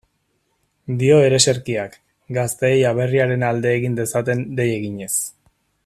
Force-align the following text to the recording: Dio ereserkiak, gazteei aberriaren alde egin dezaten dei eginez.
Dio 1.01 1.17
ereserkiak, 1.25 1.97
gazteei 2.37 2.79
aberriaren 2.93 3.47
alde 3.51 3.75
egin 3.81 4.01
dezaten 4.01 4.43
dei 4.61 4.67
eginez. 4.81 5.13